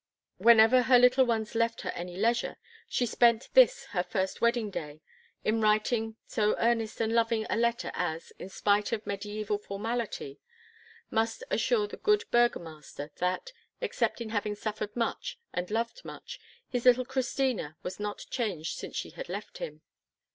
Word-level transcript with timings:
Whenever 0.39 0.81
her 0.81 0.97
little 0.97 1.27
ones 1.27 1.53
left 1.53 1.81
her 1.81 1.91
any 1.91 2.17
leisure, 2.17 2.57
she 2.89 3.05
spent 3.05 3.49
this 3.53 3.85
her 3.93 4.01
first 4.01 4.41
wedding 4.41 4.71
day 4.71 4.99
in 5.43 5.61
writing 5.61 6.15
so 6.25 6.55
earnest 6.57 6.99
and 6.99 7.13
loving 7.13 7.45
a 7.51 7.55
letter 7.55 7.91
as, 7.93 8.33
in 8.39 8.49
spite 8.49 8.91
of 8.91 9.03
mediæval 9.05 9.61
formality, 9.61 10.39
must 11.11 11.43
assure 11.51 11.87
the 11.87 11.97
good 11.97 12.23
burgomaster 12.31 13.11
that, 13.17 13.51
except 13.79 14.21
in 14.21 14.29
having 14.29 14.55
suffered 14.55 14.95
much 14.95 15.37
and 15.53 15.69
loved 15.69 16.03
much, 16.03 16.39
his 16.67 16.83
little 16.83 17.05
Christina 17.05 17.77
was 17.83 17.99
not 17.99 18.25
changed 18.31 18.79
since 18.79 18.95
she 18.95 19.11
had 19.11 19.29
left 19.29 19.59
him. 19.59 19.83